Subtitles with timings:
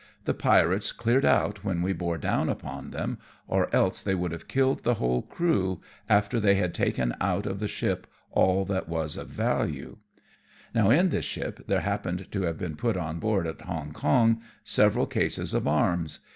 [0.25, 4.47] The pirates cleared out when we bore down upon them, or else they would have
[4.47, 9.15] killed the whole crew, after they had taken out of the ship all that was
[9.15, 9.45] of SCUDDING ACROSS A
[9.77, 9.95] TYPHOON.
[10.71, 10.89] 57 value.
[10.95, 14.41] Now in this ship there happened to have been put on board at Hong Kong
[14.63, 16.21] several cases of arms.